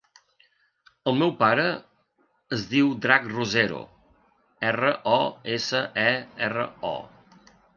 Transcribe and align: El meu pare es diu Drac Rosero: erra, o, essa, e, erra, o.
El 1.11 1.17
meu 1.17 1.33
pare 1.41 1.65
es 2.57 2.63
diu 2.73 2.89
Drac 3.05 3.29
Rosero: 3.35 3.83
erra, 4.73 4.95
o, 5.15 5.21
essa, 5.59 5.85
e, 6.09 6.11
erra, 6.49 6.67
o. 6.95 7.53